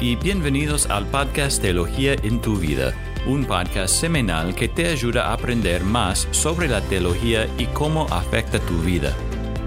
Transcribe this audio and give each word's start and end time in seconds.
Y 0.00 0.16
bienvenidos 0.16 0.86
al 0.86 1.06
podcast 1.06 1.60
Teología 1.60 2.14
en 2.22 2.40
tu 2.40 2.56
vida, 2.56 2.94
un 3.26 3.44
podcast 3.44 3.94
semanal 3.94 4.54
que 4.54 4.68
te 4.68 4.86
ayuda 4.88 5.26
a 5.26 5.34
aprender 5.34 5.84
más 5.84 6.26
sobre 6.30 6.66
la 6.66 6.80
teología 6.80 7.46
y 7.58 7.66
cómo 7.66 8.06
afecta 8.10 8.58
tu 8.58 8.78
vida. 8.78 9.14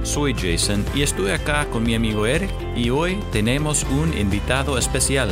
Soy 0.01 0.33
Jason 0.33 0.83
y 0.95 1.03
estoy 1.03 1.29
acá 1.29 1.69
con 1.69 1.83
mi 1.83 1.93
amigo 1.93 2.25
Eric 2.25 2.49
y 2.75 2.89
hoy 2.89 3.19
tenemos 3.31 3.83
un 3.83 4.17
invitado 4.17 4.79
especial. 4.79 5.31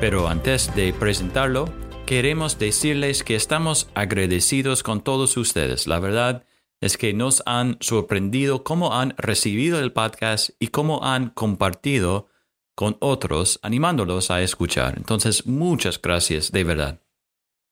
Pero 0.00 0.28
antes 0.28 0.74
de 0.74 0.94
presentarlo, 0.94 1.70
queremos 2.06 2.58
decirles 2.58 3.22
que 3.22 3.36
estamos 3.36 3.90
agradecidos 3.94 4.82
con 4.82 5.02
todos 5.02 5.36
ustedes. 5.36 5.86
La 5.86 6.00
verdad 6.00 6.44
es 6.80 6.96
que 6.96 7.12
nos 7.12 7.42
han 7.44 7.76
sorprendido 7.80 8.64
cómo 8.64 8.94
han 8.94 9.14
recibido 9.18 9.78
el 9.78 9.92
podcast 9.92 10.50
y 10.58 10.68
cómo 10.68 11.04
han 11.04 11.28
compartido 11.28 12.29
con 12.74 12.96
otros, 13.00 13.58
animándolos 13.62 14.30
a 14.30 14.42
escuchar. 14.42 14.94
Entonces, 14.96 15.46
muchas 15.46 16.00
gracias 16.00 16.52
de 16.52 16.64
verdad. 16.64 17.00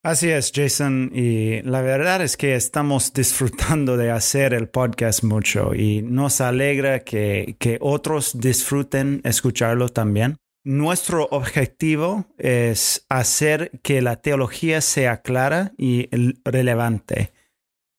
Así 0.01 0.29
es, 0.29 0.53
Jason, 0.55 1.11
y 1.13 1.61
la 1.63 1.81
verdad 1.81 2.21
es 2.21 2.37
que 2.37 2.55
estamos 2.55 3.11
disfrutando 3.13 3.97
de 3.97 4.11
hacer 4.11 4.53
el 4.53 4.69
podcast 4.69 5.23
mucho 5.23 5.75
y 5.75 6.01
nos 6.01 6.39
alegra 6.39 7.01
que, 7.01 7.57
que 7.59 7.77
otros 7.81 8.39
disfruten 8.39 9.19
escucharlo 9.25 9.89
también. 9.89 10.37
Nuestro 10.63 11.27
objetivo 11.31 12.27
es 12.37 13.05
hacer 13.09 13.71
que 13.81 14.01
la 14.01 14.21
teología 14.21 14.79
sea 14.79 15.21
clara 15.21 15.73
y 15.77 16.09
relevante. 16.45 17.33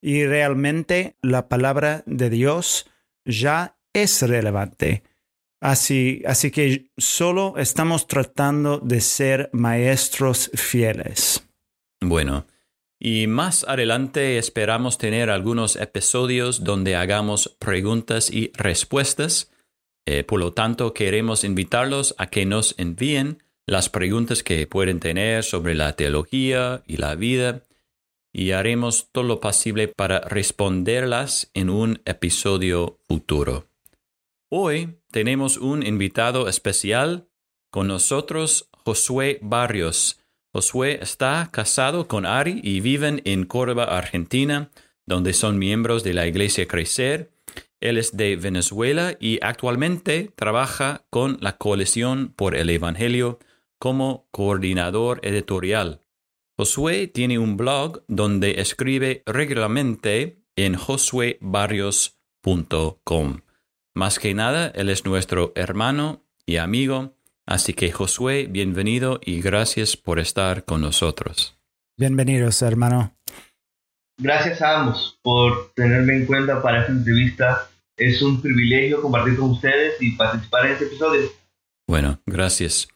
Y 0.00 0.24
realmente 0.24 1.16
la 1.20 1.48
palabra 1.48 2.02
de 2.06 2.30
Dios 2.30 2.90
ya 3.26 3.76
es 3.92 4.22
relevante. 4.22 5.02
Así, 5.60 6.22
así 6.26 6.50
que 6.50 6.90
solo 6.96 7.54
estamos 7.58 8.06
tratando 8.06 8.78
de 8.78 9.00
ser 9.00 9.50
maestros 9.52 10.50
fieles. 10.54 11.46
Bueno, 12.00 12.46
y 12.98 13.26
más 13.26 13.64
adelante 13.64 14.38
esperamos 14.38 14.98
tener 14.98 15.30
algunos 15.30 15.76
episodios 15.76 16.64
donde 16.64 16.96
hagamos 16.96 17.56
preguntas 17.58 18.30
y 18.30 18.52
respuestas. 18.54 19.50
Eh, 20.06 20.24
por 20.24 20.40
lo 20.40 20.52
tanto, 20.52 20.92
queremos 20.92 21.44
invitarlos 21.44 22.14
a 22.18 22.26
que 22.28 22.46
nos 22.46 22.74
envíen 22.78 23.42
las 23.66 23.88
preguntas 23.88 24.42
que 24.42 24.66
pueden 24.66 24.98
tener 24.98 25.44
sobre 25.44 25.74
la 25.74 25.94
teología 25.94 26.82
y 26.86 26.96
la 26.96 27.14
vida 27.14 27.62
y 28.32 28.52
haremos 28.52 29.08
todo 29.12 29.24
lo 29.24 29.40
posible 29.40 29.88
para 29.88 30.20
responderlas 30.20 31.50
en 31.54 31.70
un 31.70 32.02
episodio 32.04 32.98
futuro. 33.08 33.69
Hoy 34.52 34.96
tenemos 35.12 35.58
un 35.58 35.86
invitado 35.86 36.48
especial 36.48 37.28
con 37.70 37.86
nosotros, 37.86 38.68
Josué 38.84 39.38
Barrios. 39.42 40.18
Josué 40.52 40.98
está 41.00 41.50
casado 41.52 42.08
con 42.08 42.26
Ari 42.26 42.60
y 42.64 42.80
viven 42.80 43.22
en 43.24 43.44
Córdoba, 43.44 43.84
Argentina, 43.84 44.72
donde 45.06 45.34
son 45.34 45.56
miembros 45.56 46.02
de 46.02 46.14
la 46.14 46.26
Iglesia 46.26 46.66
Crecer. 46.66 47.30
Él 47.78 47.96
es 47.96 48.16
de 48.16 48.34
Venezuela 48.34 49.16
y 49.20 49.38
actualmente 49.40 50.32
trabaja 50.34 51.06
con 51.10 51.38
la 51.40 51.56
Coalición 51.56 52.32
por 52.34 52.56
el 52.56 52.70
Evangelio 52.70 53.38
como 53.78 54.26
coordinador 54.32 55.20
editorial. 55.22 56.00
Josué 56.58 57.06
tiene 57.06 57.38
un 57.38 57.56
blog 57.56 58.02
donde 58.08 58.60
escribe 58.60 59.22
regularmente 59.26 60.42
en 60.56 60.74
josuebarrios.com. 60.74 63.42
Más 63.94 64.20
que 64.20 64.34
nada, 64.34 64.68
Él 64.68 64.88
es 64.88 65.04
nuestro 65.04 65.52
hermano 65.56 66.22
y 66.46 66.58
amigo, 66.58 67.14
así 67.44 67.74
que 67.74 67.90
Josué, 67.90 68.46
bienvenido 68.48 69.18
y 69.24 69.40
gracias 69.40 69.96
por 69.96 70.20
estar 70.20 70.64
con 70.64 70.80
nosotros. 70.80 71.58
Bienvenidos, 71.96 72.62
hermano. 72.62 73.12
Gracias 74.16 74.62
a 74.62 74.80
ambos 74.80 75.18
por 75.22 75.72
tenerme 75.74 76.16
en 76.16 76.26
cuenta 76.26 76.62
para 76.62 76.82
esta 76.82 76.92
entrevista. 76.92 77.68
Es 77.96 78.22
un 78.22 78.40
privilegio 78.40 79.02
compartir 79.02 79.36
con 79.36 79.50
ustedes 79.50 79.94
y 80.00 80.12
participar 80.12 80.66
en 80.66 80.72
este 80.72 80.84
episodio. 80.84 81.28
Bueno, 81.88 82.20
gracias. 82.26 82.86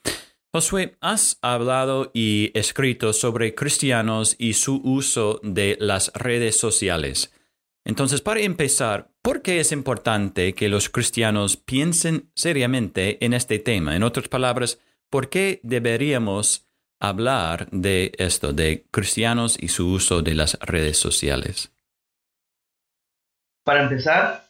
Josué, 0.52 0.96
has 1.00 1.38
hablado 1.42 2.12
y 2.14 2.52
escrito 2.54 3.12
sobre 3.12 3.56
cristianos 3.56 4.36
y 4.38 4.52
su 4.52 4.80
uso 4.84 5.40
de 5.42 5.76
las 5.80 6.12
redes 6.14 6.56
sociales. 6.56 7.32
Entonces, 7.84 8.22
para 8.22 8.40
empezar, 8.40 9.10
¿por 9.20 9.42
qué 9.42 9.60
es 9.60 9.70
importante 9.70 10.54
que 10.54 10.68
los 10.68 10.88
cristianos 10.88 11.56
piensen 11.58 12.30
seriamente 12.34 13.22
en 13.24 13.34
este 13.34 13.58
tema? 13.58 13.94
En 13.94 14.02
otras 14.02 14.28
palabras, 14.28 14.80
¿por 15.10 15.28
qué 15.28 15.60
deberíamos 15.62 16.66
hablar 16.98 17.68
de 17.70 18.12
esto, 18.18 18.52
de 18.54 18.86
cristianos 18.90 19.58
y 19.60 19.68
su 19.68 19.90
uso 19.90 20.22
de 20.22 20.34
las 20.34 20.58
redes 20.60 20.96
sociales? 20.96 21.72
Para 23.64 23.82
empezar, 23.82 24.48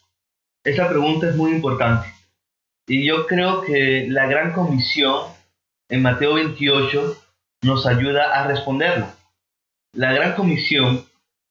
esta 0.65 0.89
pregunta 0.89 1.29
es 1.29 1.37
muy 1.37 1.51
importante. 1.53 2.09
Y 2.87 3.05
yo 3.05 3.27
creo 3.27 3.63
que 3.63 4.07
la 4.09 4.27
gran 4.27 4.53
comisión 4.53 5.33
en 5.89 6.03
Mateo 6.03 6.35
28 6.35 7.17
nos 7.63 7.87
ayuda 7.87 8.33
a 8.35 8.47
responderla. 8.47 9.17
La 9.93 10.13
gran 10.13 10.35
comisión 10.35 11.07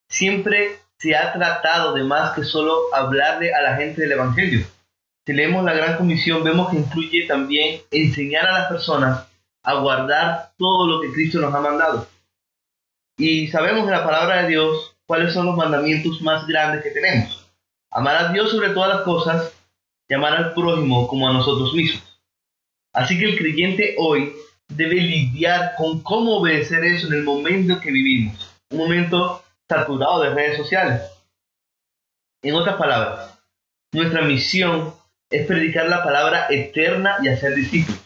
siempre 0.10 0.83
se 1.04 1.18
ha 1.18 1.34
tratado 1.34 1.94
de 1.94 2.04
más 2.06 2.34
que 2.34 2.46
solo 2.46 2.80
hablarle 2.94 3.54
a 3.54 3.62
la 3.62 3.76
gente 3.76 4.02
del 4.02 4.14
Evangelio. 4.14 4.66
Si 5.26 5.34
leemos 5.34 5.66
la 5.66 5.74
Gran 5.74 5.98
Comisión, 5.98 6.46
vemos 6.46 6.72
que 6.72 6.78
incluye 6.78 7.28
también 7.28 7.82
enseñar 7.92 8.48
a 8.48 8.60
las 8.60 8.68
personas 8.70 9.28
a 9.64 9.74
guardar 9.74 10.54
todo 10.58 10.88
lo 10.88 11.02
que 11.02 11.12
Cristo 11.12 11.42
nos 11.42 11.54
ha 11.54 11.60
mandado. 11.60 12.08
Y 13.18 13.50
sabemos 13.50 13.84
en 13.84 13.92
la 13.92 14.06
palabra 14.06 14.44
de 14.44 14.50
Dios 14.50 14.96
cuáles 15.06 15.34
son 15.34 15.46
los 15.46 15.58
mandamientos 15.58 16.22
más 16.22 16.48
grandes 16.48 16.82
que 16.82 16.92
tenemos. 16.92 17.52
Amar 17.92 18.16
a 18.16 18.32
Dios 18.32 18.52
sobre 18.52 18.70
todas 18.70 18.96
las 18.96 19.02
cosas 19.02 19.54
y 20.08 20.14
amar 20.14 20.34
al 20.34 20.54
prójimo 20.54 21.06
como 21.10 21.28
a 21.28 21.34
nosotros 21.34 21.74
mismos. 21.74 22.02
Así 22.94 23.20
que 23.20 23.26
el 23.26 23.38
creyente 23.38 23.96
hoy 23.98 24.32
debe 24.70 24.96
lidiar 24.96 25.74
con 25.76 26.02
cómo 26.02 26.38
obedecer 26.38 26.86
eso 26.86 27.08
en 27.08 27.14
el 27.14 27.24
momento 27.24 27.82
que 27.82 27.92
vivimos. 27.92 28.50
Un 28.72 28.78
momento 28.78 29.43
saturado 29.70 30.22
de 30.22 30.30
redes 30.30 30.58
sociales. 30.58 31.02
En 32.42 32.56
otras 32.56 32.76
palabras, 32.76 33.40
nuestra 33.94 34.22
misión 34.22 34.94
es 35.30 35.48
predicar 35.48 35.88
la 35.88 36.04
palabra 36.04 36.48
eterna 36.50 37.18
y 37.22 37.30
hacer 37.30 37.56
discípulos, 37.56 38.02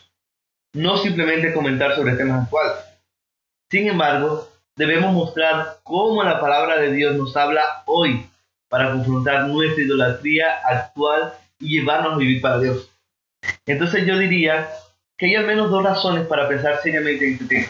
no 0.73 0.97
simplemente 0.97 1.53
comentar 1.53 1.95
sobre 1.95 2.15
temas 2.15 2.43
actuales. 2.43 2.77
Sin 3.69 3.87
embargo, 3.87 4.47
debemos 4.75 5.13
mostrar 5.13 5.79
cómo 5.83 6.23
la 6.23 6.39
palabra 6.39 6.77
de 6.77 6.93
Dios 6.93 7.15
nos 7.15 7.35
habla 7.35 7.83
hoy 7.85 8.29
para 8.69 8.91
confrontar 8.91 9.47
nuestra 9.47 9.83
idolatría 9.83 10.59
actual 10.63 11.33
y 11.59 11.79
llevarnos 11.79 12.13
a 12.13 12.17
vivir 12.17 12.41
para 12.41 12.59
Dios. 12.59 12.89
Entonces 13.65 14.05
yo 14.05 14.17
diría 14.17 14.69
que 15.17 15.27
hay 15.27 15.35
al 15.35 15.47
menos 15.47 15.69
dos 15.71 15.83
razones 15.83 16.27
para 16.27 16.47
pensar 16.47 16.79
seriamente 16.81 17.27
en 17.27 17.33
este 17.33 17.45
tema. 17.45 17.67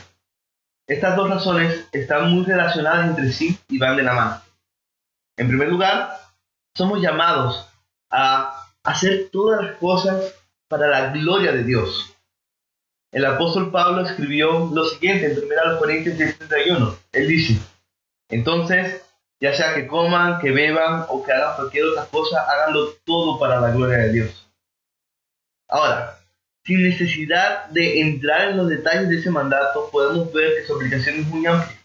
Estas 0.87 1.17
dos 1.17 1.29
razones 1.29 1.87
están 1.91 2.31
muy 2.31 2.45
relacionadas 2.45 3.09
entre 3.09 3.31
sí 3.31 3.59
y 3.67 3.77
van 3.77 3.97
de 3.97 4.03
la 4.03 4.13
mano. 4.13 4.41
En 5.37 5.49
primer 5.49 5.67
lugar, 5.67 6.17
somos 6.75 7.01
llamados 7.01 7.67
a 8.09 8.65
hacer 8.83 9.29
todas 9.31 9.63
las 9.63 9.75
cosas 9.77 10.33
para 10.69 10.87
la 10.87 11.11
gloria 11.11 11.51
de 11.51 11.63
Dios. 11.63 12.15
El 13.11 13.25
apóstol 13.25 13.69
Pablo 13.71 14.01
escribió 14.01 14.69
lo 14.73 14.85
siguiente 14.85 15.25
en 15.25 15.37
1 15.37 15.77
Corintios 15.77 16.17
10:31. 16.17 16.97
Él 17.11 17.27
dice, 17.27 17.59
entonces, 18.29 19.01
ya 19.41 19.53
sea 19.53 19.73
que 19.75 19.87
coman, 19.87 20.39
que 20.39 20.51
beban 20.51 21.05
o 21.09 21.23
que 21.23 21.33
hagan 21.33 21.55
cualquier 21.55 21.85
otra 21.85 22.05
cosa, 22.05 22.41
háganlo 22.49 22.93
todo 23.05 23.39
para 23.39 23.59
la 23.59 23.71
gloria 23.71 23.97
de 23.97 24.11
Dios. 24.13 24.49
Ahora, 25.69 26.16
sin 26.67 26.83
necesidad 26.83 27.67
de 27.69 28.01
entrar 28.01 28.49
en 28.49 28.57
los 28.57 28.67
detalles 28.67 29.07
de 29.07 29.19
ese 29.19 29.31
mandato, 29.31 29.89
podemos 29.89 30.31
ver 30.33 30.53
que 30.53 30.67
su 30.67 30.75
aplicación 30.75 31.21
es 31.21 31.27
muy 31.27 31.45
amplia. 31.45 31.79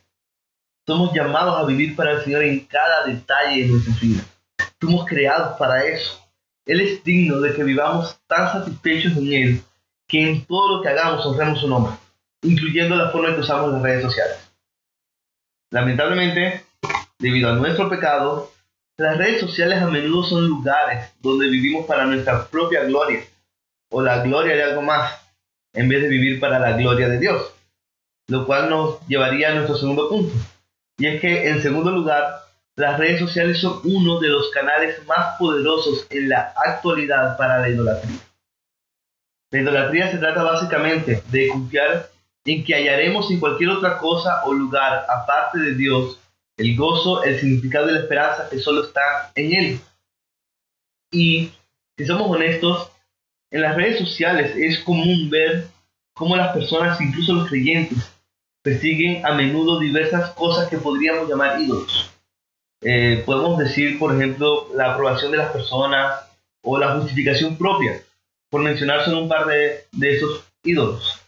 Somos 0.84 1.14
llamados 1.14 1.56
a 1.56 1.64
vivir 1.64 1.94
para 1.94 2.14
el 2.14 2.24
Señor 2.24 2.42
en 2.42 2.58
cada 2.66 3.06
detalle 3.06 3.62
de 3.62 3.68
nuestra 3.68 3.94
vida. 4.02 4.24
Fuimos 4.80 5.06
creados 5.06 5.56
para 5.56 5.84
eso. 5.84 6.20
Él 6.66 6.80
es 6.80 7.04
digno 7.04 7.40
de 7.40 7.54
que 7.54 7.62
vivamos 7.62 8.18
tan 8.26 8.50
satisfechos 8.52 9.16
en 9.16 9.32
Él 9.32 9.62
que 10.08 10.20
en 10.20 10.44
todo 10.44 10.76
lo 10.76 10.82
que 10.82 10.88
hagamos 10.88 11.24
honremos 11.24 11.60
su 11.60 11.68
nombre, 11.68 11.94
incluyendo 12.42 12.96
la 12.96 13.10
forma 13.10 13.28
en 13.28 13.36
que 13.36 13.40
usamos 13.42 13.72
las 13.72 13.82
redes 13.82 14.02
sociales. 14.02 14.36
Lamentablemente, 15.70 16.66
debido 17.20 17.50
a 17.50 17.54
nuestro 17.54 17.88
pecado, 17.88 18.50
las 18.98 19.16
redes 19.16 19.40
sociales 19.40 19.80
a 19.80 19.86
menudo 19.86 20.24
son 20.24 20.46
lugares 20.46 21.12
donde 21.20 21.48
vivimos 21.48 21.86
para 21.86 22.04
nuestra 22.04 22.46
propia 22.48 22.82
gloria 22.82 23.24
o 23.92 24.02
la 24.02 24.22
gloria 24.22 24.56
de 24.56 24.64
algo 24.64 24.82
más, 24.82 25.20
en 25.72 25.88
vez 25.88 26.02
de 26.02 26.08
vivir 26.08 26.40
para 26.40 26.58
la 26.58 26.72
gloria 26.72 27.08
de 27.08 27.18
Dios. 27.18 27.54
Lo 28.28 28.46
cual 28.46 28.68
nos 28.68 29.06
llevaría 29.06 29.50
a 29.50 29.54
nuestro 29.54 29.76
segundo 29.76 30.08
punto. 30.08 30.34
Y 30.98 31.06
es 31.06 31.20
que, 31.20 31.48
en 31.48 31.62
segundo 31.62 31.90
lugar, 31.90 32.42
las 32.76 32.98
redes 32.98 33.20
sociales 33.20 33.60
son 33.60 33.80
uno 33.84 34.18
de 34.18 34.28
los 34.28 34.50
canales 34.50 35.06
más 35.06 35.38
poderosos 35.38 36.06
en 36.10 36.28
la 36.28 36.52
actualidad 36.56 37.36
para 37.36 37.58
la 37.58 37.68
idolatría. 37.68 38.18
La 39.50 39.60
idolatría 39.60 40.10
se 40.10 40.18
trata 40.18 40.42
básicamente 40.42 41.22
de 41.30 41.48
confiar 41.48 42.08
en 42.44 42.64
que 42.64 42.74
hallaremos 42.74 43.30
en 43.30 43.38
cualquier 43.38 43.70
otra 43.70 43.98
cosa 43.98 44.44
o 44.44 44.52
lugar 44.52 45.04
aparte 45.08 45.58
de 45.58 45.74
Dios 45.74 46.18
el 46.56 46.76
gozo, 46.76 47.22
el 47.24 47.40
significado 47.40 47.90
y 47.90 47.94
la 47.94 48.00
esperanza 48.00 48.48
que 48.48 48.58
solo 48.58 48.84
está 48.84 49.32
en 49.34 49.52
Él. 49.52 49.80
Y 51.10 51.52
si 51.96 52.06
somos 52.06 52.30
honestos, 52.30 52.91
en 53.52 53.60
las 53.60 53.76
redes 53.76 53.98
sociales 53.98 54.56
es 54.56 54.80
común 54.80 55.28
ver 55.30 55.68
cómo 56.14 56.36
las 56.36 56.54
personas, 56.54 57.00
incluso 57.00 57.34
los 57.34 57.48
creyentes, 57.48 58.10
persiguen 58.62 59.24
a 59.26 59.34
menudo 59.34 59.78
diversas 59.78 60.30
cosas 60.30 60.68
que 60.68 60.78
podríamos 60.78 61.28
llamar 61.28 61.60
ídolos. 61.60 62.10
Eh, 62.80 63.22
podemos 63.26 63.58
decir, 63.58 63.98
por 63.98 64.14
ejemplo, 64.14 64.68
la 64.74 64.94
aprobación 64.94 65.30
de 65.32 65.38
las 65.38 65.52
personas 65.52 66.24
o 66.64 66.78
la 66.78 66.96
justificación 66.96 67.56
propia, 67.56 68.00
por 68.50 68.62
mencionar 68.62 69.04
solo 69.04 69.22
un 69.22 69.28
par 69.28 69.46
de, 69.46 69.84
de 69.92 70.16
esos 70.16 70.44
ídolos. 70.64 71.20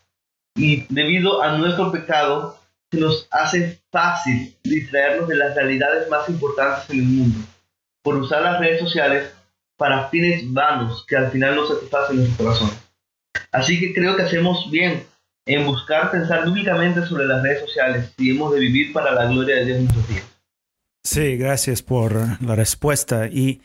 Y 0.57 0.87
debido 0.89 1.43
a 1.43 1.59
nuestro 1.59 1.93
pecado, 1.93 2.59
se 2.91 3.01
nos 3.01 3.29
hace 3.31 3.81
fácil 3.91 4.57
distraernos 4.63 5.29
de 5.29 5.37
las 5.37 5.55
realidades 5.55 6.09
más 6.09 6.29
importantes 6.29 6.89
en 6.91 7.01
el 7.01 7.05
mundo, 7.05 7.39
por 8.03 8.17
usar 8.17 8.43
las 8.43 8.61
redes 8.61 8.81
sociales 8.81 9.31
para 9.77 10.09
fines 10.09 10.53
vanos 10.53 11.05
que 11.07 11.17
al 11.17 11.31
final 11.31 11.57
no 11.57 11.67
satisfacen 11.67 12.17
nuestro 12.17 12.45
corazón. 12.45 12.71
Así 13.53 13.79
que 13.79 13.93
creo 13.93 14.17
que 14.17 14.23
hacemos 14.23 14.71
bien 14.71 15.05
en 15.47 15.67
buscar 15.67 16.11
pensar 16.11 16.45
bíblicamente 16.45 17.05
sobre 17.07 17.27
las 17.27 17.43
redes 17.43 17.61
sociales 17.61 18.13
si 18.17 18.31
hemos 18.31 18.53
de 18.53 18.61
vivir 18.61 18.93
para 18.93 19.13
la 19.13 19.27
gloria 19.27 19.57
de 19.57 19.65
Dios 19.65 19.79
en 19.79 19.85
nuestros 19.85 20.09
días. 20.09 20.25
Sí, 21.03 21.37
gracias 21.37 21.83
por 21.83 22.43
la 22.43 22.57
respuesta. 22.57 23.27
Y, 23.27 23.61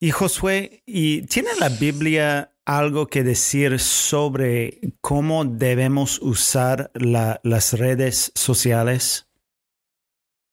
y 0.00 0.10
Josué, 0.10 0.82
¿y 0.86 1.22
¿tiene 1.22 1.50
la 1.60 1.68
Biblia 1.68 2.50
algo 2.64 3.06
que 3.06 3.22
decir 3.22 3.78
sobre 3.78 4.80
cómo 5.00 5.44
debemos 5.44 6.18
usar 6.20 6.90
las 6.94 7.72
redes 7.74 8.32
sociales? 8.34 9.28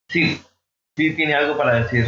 Sí, 0.09 0.39
sí 0.95 1.15
tiene 1.15 1.33
algo 1.33 1.57
para 1.57 1.83
decir. 1.83 2.05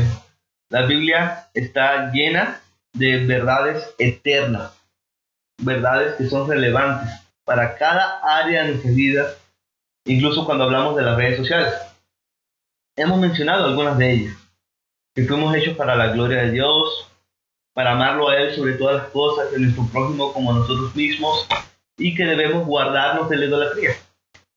La 0.69 0.85
Biblia 0.85 1.49
está 1.53 2.11
llena 2.11 2.61
de 2.93 3.25
verdades 3.25 3.93
eternas, 3.97 4.71
verdades 5.57 6.15
que 6.15 6.29
son 6.29 6.47
relevantes 6.47 7.09
para 7.43 7.75
cada 7.77 8.19
área 8.23 8.63
de 8.63 8.69
nuestra 8.69 8.91
vida, 8.91 9.35
incluso 10.05 10.45
cuando 10.45 10.65
hablamos 10.65 10.95
de 10.95 11.01
las 11.01 11.17
redes 11.17 11.37
sociales. 11.37 11.73
Hemos 12.95 13.19
mencionado 13.19 13.65
algunas 13.65 13.97
de 13.97 14.11
ellas, 14.11 14.37
que 15.15 15.25
fuimos 15.25 15.55
hechos 15.55 15.75
para 15.75 15.95
la 15.95 16.07
gloria 16.07 16.43
de 16.43 16.51
Dios, 16.51 17.09
para 17.73 17.93
amarlo 17.93 18.29
a 18.29 18.37
Él 18.37 18.55
sobre 18.55 18.73
todas 18.73 19.01
las 19.01 19.11
cosas, 19.11 19.51
de 19.51 19.59
nuestro 19.59 19.85
prójimo 19.87 20.31
como 20.31 20.53
nosotros 20.53 20.95
mismos, 20.95 21.47
y 21.97 22.15
que 22.15 22.25
debemos 22.25 22.65
guardarnos 22.65 23.29
de 23.29 23.37
la 23.37 23.45
idolatría. 23.45 23.91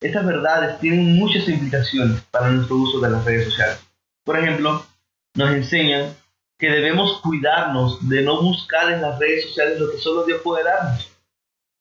Estas 0.01 0.27
verdades 0.27 0.79
tienen 0.79 1.17
muchas 1.17 1.49
implicaciones 1.49 2.21
para 2.31 2.51
nuestro 2.51 2.77
uso 2.77 3.01
de 3.01 3.11
las 3.11 3.25
redes 3.25 3.47
sociales. 3.47 3.83
Por 4.25 4.39
ejemplo, 4.39 4.85
nos 5.35 5.51
enseñan 5.51 6.15
que 6.59 6.71
debemos 6.71 7.21
cuidarnos 7.21 8.09
de 8.09 8.23
no 8.23 8.41
buscar 8.41 8.93
en 8.93 9.03
las 9.03 9.19
redes 9.19 9.45
sociales 9.45 9.79
lo 9.79 9.91
que 9.91 9.99
solo 9.99 10.25
Dios 10.25 10.41
puede 10.43 10.65
darnos. 10.65 11.11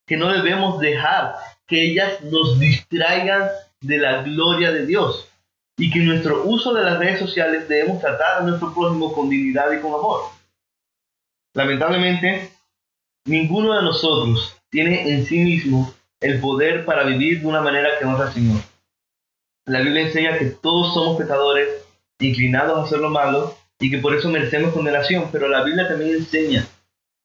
Que 0.06 0.16
no 0.16 0.32
debemos 0.32 0.78
dejar 0.80 1.36
que 1.66 1.90
ellas 1.90 2.22
nos 2.22 2.58
distraigan 2.58 3.48
de 3.80 3.98
la 3.98 4.22
gloria 4.22 4.72
de 4.72 4.86
Dios. 4.86 5.28
Y 5.78 5.90
que 5.90 6.00
nuestro 6.00 6.44
uso 6.44 6.72
de 6.74 6.84
las 6.84 6.98
redes 6.98 7.18
sociales 7.18 7.68
debemos 7.68 8.00
tratar 8.00 8.38
a 8.38 8.44
nuestro 8.44 8.72
prójimo 8.72 9.12
con 9.12 9.28
dignidad 9.28 9.70
y 9.72 9.80
con 9.80 9.94
amor. 9.94 10.22
Lamentablemente, 11.54 12.50
ninguno 13.26 13.74
de 13.74 13.82
nosotros 13.82 14.56
tiene 14.70 15.10
en 15.10 15.24
sí 15.26 15.38
mismo 15.38 15.92
el 16.20 16.40
poder 16.40 16.84
para 16.84 17.04
vivir 17.04 17.40
de 17.40 17.46
una 17.46 17.60
manera 17.60 17.98
que 17.98 18.04
honra 18.04 18.26
al 18.26 18.32
Señor. 18.34 18.60
La 19.66 19.80
Biblia 19.80 20.02
enseña 20.02 20.38
que 20.38 20.46
todos 20.46 20.94
somos 20.94 21.18
pecadores, 21.18 21.68
inclinados 22.20 22.78
a 22.78 22.82
hacer 22.84 22.98
lo 22.98 23.10
malo, 23.10 23.56
y 23.80 23.90
que 23.90 23.98
por 23.98 24.14
eso 24.14 24.28
merecemos 24.28 24.72
condenación, 24.72 25.28
pero 25.30 25.48
la 25.48 25.62
Biblia 25.62 25.88
también 25.88 26.16
enseña 26.16 26.66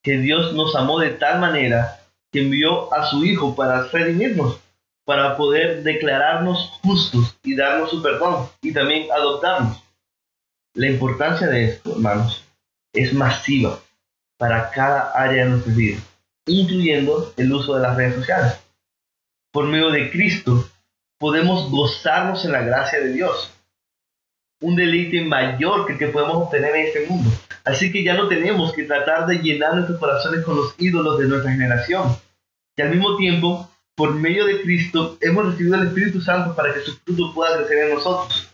que 0.04 0.18
Dios 0.18 0.54
nos 0.54 0.76
amó 0.76 1.00
de 1.00 1.12
tal 1.12 1.40
manera 1.40 2.00
que 2.32 2.42
envió 2.42 2.94
a 2.94 3.06
su 3.08 3.24
Hijo 3.24 3.56
para 3.56 3.84
redimirnos, 3.84 4.60
para 5.06 5.38
poder 5.38 5.84
declararnos 5.84 6.80
justos 6.84 7.38
y 7.44 7.56
darnos 7.56 7.92
su 7.92 8.02
perdón 8.02 8.50
y 8.62 8.74
también 8.74 9.12
adoptarnos. 9.12 9.84
La 10.74 10.88
importancia 10.88 11.48
de 11.48 11.66
esto, 11.66 11.92
hermanos, 11.92 12.46
es 12.94 13.14
masiva 13.14 13.80
para 14.38 14.72
cada 14.72 15.12
área 15.12 15.44
de 15.44 15.52
nuestra 15.52 15.74
vida, 15.74 16.00
incluyendo 16.48 17.34
el 17.38 17.54
uso 17.54 17.76
de 17.76 17.82
las 17.82 17.96
redes 17.96 18.16
sociales. 18.16 18.60
Por 19.52 19.66
medio 19.66 19.92
de 19.92 20.10
Cristo 20.12 20.70
podemos 21.20 21.70
gozarnos 21.70 22.46
en 22.46 22.54
la 22.54 22.62
gracia 22.62 23.00
de 23.00 23.14
Dios 23.14 23.52
un 24.62 24.76
deleite 24.76 25.22
mayor 25.22 25.86
que 25.86 25.94
el 25.94 26.00
que 26.00 26.08
podemos 26.08 26.38
obtener 26.38 26.76
en 26.76 26.86
este 26.88 27.06
mundo. 27.08 27.30
Así 27.64 27.92
que 27.92 28.04
ya 28.04 28.14
no 28.14 28.28
tenemos 28.28 28.74
que 28.74 28.84
tratar 28.84 29.28
de 29.28 29.40
llenar 29.40 29.74
nuestros 29.76 30.00
corazones 30.00 30.46
con 30.46 30.56
los 30.56 30.76
ídolos 30.78 31.20
de 31.20 31.28
nuestra 31.28 31.52
generación. 31.52 32.16
Y 32.78 32.82
al 32.82 32.90
mismo 32.90 33.18
tiempo, 33.18 33.70
por 33.96 34.14
medio 34.14 34.46
de 34.46 34.62
Cristo, 34.62 35.18
hemos 35.20 35.46
recibido 35.48 35.76
el 35.76 35.88
Espíritu 35.88 36.22
Santo 36.22 36.56
para 36.56 36.74
que 36.74 36.82
su 36.82 36.96
fruto 36.98 37.34
pueda 37.34 37.58
crecer 37.58 37.90
en 37.90 37.96
nosotros. 37.96 38.48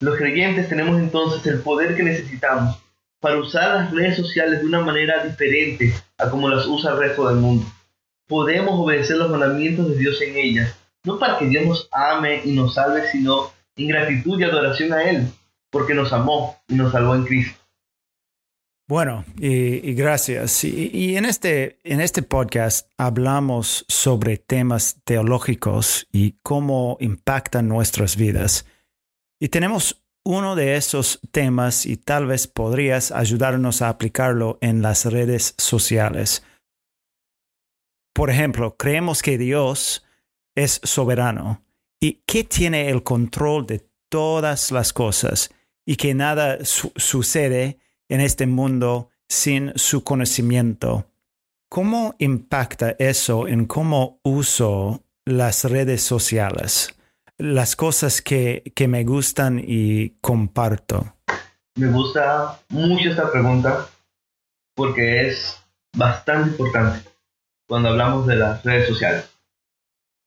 Los 0.00 0.16
creyentes 0.16 0.68
tenemos 0.68 0.98
entonces 0.98 1.46
el 1.46 1.60
poder 1.60 1.96
que 1.96 2.02
necesitamos 2.02 2.76
para 3.20 3.38
usar 3.38 3.76
las 3.76 3.92
redes 3.92 4.16
sociales 4.16 4.60
de 4.60 4.66
una 4.66 4.80
manera 4.80 5.24
diferente 5.24 5.94
a 6.18 6.28
como 6.28 6.48
las 6.48 6.66
usa 6.66 6.92
el 6.92 6.98
resto 6.98 7.28
del 7.28 7.36
mundo. 7.36 7.66
Podemos 8.28 8.78
obedecer 8.78 9.16
los 9.16 9.30
mandamientos 9.30 9.88
de 9.88 9.96
Dios 9.96 10.20
en 10.20 10.36
ellas, 10.36 10.76
no 11.04 11.18
para 11.18 11.38
que 11.38 11.46
Dios 11.46 11.64
nos 11.64 11.88
ame 11.92 12.42
y 12.44 12.52
nos 12.52 12.74
salve, 12.74 13.10
sino 13.10 13.52
en 13.76 13.88
gratitud 13.88 14.40
y 14.40 14.44
adoración 14.44 14.92
a 14.92 15.08
Él, 15.08 15.28
porque 15.70 15.94
nos 15.94 16.12
amó 16.12 16.56
y 16.68 16.74
nos 16.74 16.92
salvó 16.92 17.14
en 17.14 17.24
Cristo. 17.24 17.60
Bueno, 18.88 19.24
y, 19.36 19.94
gracias. 19.94 20.62
Y, 20.62 21.16
en, 21.16 21.24
este, 21.24 21.80
en 21.82 22.00
este 22.00 22.22
podcast 22.22 22.88
hablamos 22.96 23.84
sobre 23.88 24.36
temas 24.36 25.00
teológicos 25.04 26.06
y 26.12 26.36
cómo 26.44 26.96
impactan 27.00 27.68
nuestras 27.68 28.16
vidas. 28.16 28.64
Y 29.40 29.48
tenemos 29.48 30.04
uno 30.24 30.54
de 30.54 30.76
esos 30.76 31.20
temas 31.32 31.84
y 31.84 31.96
tal 31.96 32.26
vez 32.26 32.46
podrías 32.46 33.10
ayudarnos 33.10 33.82
a 33.82 33.88
aplicarlo 33.88 34.56
en 34.60 34.82
las 34.82 35.04
redes 35.04 35.54
sociales. 35.58 36.44
Por 38.14 38.30
ejemplo, 38.30 38.76
creemos 38.76 39.20
que 39.20 39.36
Dios 39.36 40.04
es 40.54 40.80
soberano 40.84 41.65
y 42.06 42.22
que 42.24 42.44
tiene 42.44 42.88
el 42.88 43.02
control 43.02 43.66
de 43.66 43.84
todas 44.08 44.70
las 44.70 44.92
cosas 44.92 45.50
y 45.84 45.96
que 45.96 46.14
nada 46.14 46.58
sucede 46.64 47.80
en 48.08 48.20
este 48.20 48.46
mundo 48.46 49.10
sin 49.28 49.72
su 49.74 50.04
conocimiento. 50.04 51.10
¿Cómo 51.68 52.14
impacta 52.20 52.94
eso 53.00 53.48
en 53.48 53.66
cómo 53.66 54.20
uso 54.22 55.02
las 55.24 55.64
redes 55.64 56.00
sociales? 56.00 56.94
Las 57.38 57.74
cosas 57.74 58.22
que, 58.22 58.72
que 58.76 58.86
me 58.86 59.02
gustan 59.02 59.60
y 59.60 60.10
comparto. 60.20 61.16
Me 61.74 61.88
gusta 61.88 62.60
mucho 62.68 63.10
esta 63.10 63.32
pregunta 63.32 63.88
porque 64.76 65.26
es 65.26 65.60
bastante 65.96 66.50
importante 66.50 67.10
cuando 67.66 67.88
hablamos 67.88 68.28
de 68.28 68.36
las 68.36 68.62
redes 68.62 68.86
sociales. 68.86 69.28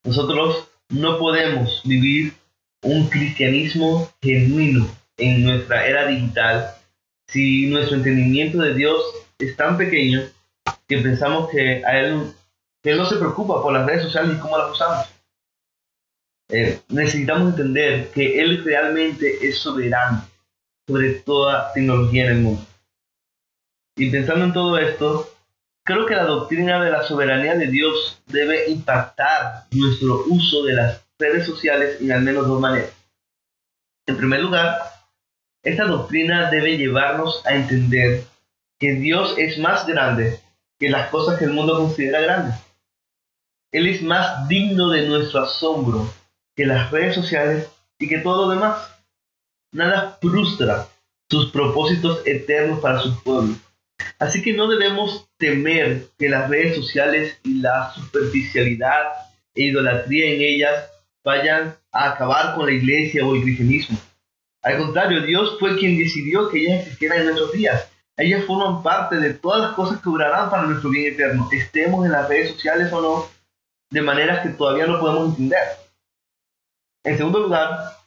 Nosotros 0.04 0.69
no 0.90 1.18
podemos 1.18 1.82
vivir 1.84 2.34
un 2.82 3.08
cristianismo 3.08 4.10
genuino 4.20 4.88
en 5.16 5.44
nuestra 5.44 5.86
era 5.86 6.06
digital 6.06 6.74
si 7.28 7.66
nuestro 7.66 7.96
entendimiento 7.96 8.58
de 8.58 8.74
Dios 8.74 9.00
es 9.38 9.56
tan 9.56 9.78
pequeño 9.78 10.22
que 10.88 10.98
pensamos 10.98 11.48
que 11.50 11.84
a 11.84 12.00
Él, 12.00 12.32
no 12.84 13.06
se 13.06 13.16
preocupa 13.16 13.62
por 13.62 13.72
las 13.72 13.86
redes 13.86 14.02
sociales 14.04 14.36
y 14.36 14.40
cómo 14.40 14.58
las 14.58 14.72
usamos. 14.72 15.06
Eh, 16.48 16.80
necesitamos 16.88 17.50
entender 17.50 18.10
que 18.10 18.40
Él 18.40 18.64
realmente 18.64 19.46
es 19.46 19.58
soberano 19.58 20.26
sobre 20.88 21.14
toda 21.20 21.72
tecnología 21.72 22.24
en 22.24 22.30
el 22.30 22.42
mundo. 22.42 22.66
Y 23.96 24.10
pensando 24.10 24.46
en 24.46 24.52
todo 24.52 24.78
esto, 24.78 25.30
Creo 25.84 26.06
que 26.06 26.14
la 26.14 26.24
doctrina 26.24 26.82
de 26.82 26.90
la 26.90 27.02
soberanía 27.02 27.54
de 27.54 27.66
Dios 27.66 28.22
debe 28.26 28.70
impactar 28.70 29.64
nuestro 29.70 30.24
uso 30.26 30.62
de 30.64 30.74
las 30.74 31.04
redes 31.18 31.46
sociales 31.46 32.00
en 32.00 32.12
al 32.12 32.22
menos 32.22 32.46
dos 32.46 32.60
maneras. 32.60 32.92
En 34.06 34.16
primer 34.16 34.40
lugar, 34.40 34.78
esta 35.62 35.84
doctrina 35.84 36.50
debe 36.50 36.76
llevarnos 36.76 37.44
a 37.46 37.54
entender 37.54 38.24
que 38.78 38.92
Dios 38.94 39.34
es 39.38 39.58
más 39.58 39.86
grande 39.86 40.40
que 40.78 40.90
las 40.90 41.10
cosas 41.10 41.38
que 41.38 41.44
el 41.46 41.52
mundo 41.52 41.76
considera 41.78 42.20
grandes. 42.20 42.56
Él 43.72 43.86
es 43.86 44.02
más 44.02 44.48
digno 44.48 44.90
de 44.90 45.06
nuestro 45.06 45.44
asombro 45.44 46.12
que 46.56 46.66
las 46.66 46.90
redes 46.90 47.14
sociales 47.14 47.70
y 47.98 48.08
que 48.08 48.18
todo 48.18 48.46
lo 48.46 48.50
demás. 48.50 48.90
Nada 49.72 50.18
frustra 50.20 50.88
sus 51.30 51.52
propósitos 51.52 52.26
eternos 52.26 52.80
para 52.80 53.00
su 53.00 53.22
pueblo 53.22 53.54
Así 54.20 54.42
que 54.42 54.52
no 54.52 54.68
debemos 54.68 55.28
temer 55.38 56.08
que 56.18 56.28
las 56.28 56.50
redes 56.50 56.76
sociales 56.76 57.40
y 57.42 57.54
la 57.54 57.90
superficialidad 57.94 59.12
e 59.54 59.64
idolatría 59.64 60.34
en 60.34 60.42
ellas 60.42 60.90
vayan 61.24 61.74
a 61.90 62.10
acabar 62.10 62.54
con 62.54 62.66
la 62.66 62.72
iglesia 62.72 63.26
o 63.26 63.34
el 63.34 63.42
cristianismo. 63.42 63.98
Al 64.62 64.76
contrario, 64.76 65.22
Dios 65.22 65.56
fue 65.58 65.78
quien 65.78 65.96
decidió 65.96 66.50
que 66.50 66.60
ellas 66.60 66.80
existieran 66.82 67.20
en 67.20 67.24
nuestros 67.24 67.52
días. 67.52 67.90
Ellas 68.18 68.44
forman 68.44 68.82
parte 68.82 69.16
de 69.16 69.32
todas 69.32 69.62
las 69.62 69.72
cosas 69.72 69.96
que 70.02 70.10
durarán 70.10 70.50
para 70.50 70.64
nuestro 70.64 70.90
bien 70.90 71.14
eterno, 71.14 71.48
estemos 71.50 72.04
en 72.04 72.12
las 72.12 72.28
redes 72.28 72.50
sociales 72.50 72.92
o 72.92 73.00
no, 73.00 73.26
de 73.90 74.02
maneras 74.02 74.40
que 74.40 74.50
todavía 74.50 74.86
no 74.86 75.00
podemos 75.00 75.30
entender. 75.30 75.66
En 77.04 77.16
segundo 77.16 77.40
lugar, 77.40 77.99